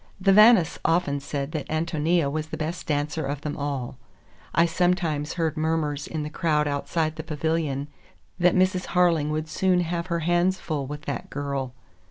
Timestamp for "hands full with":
10.21-11.03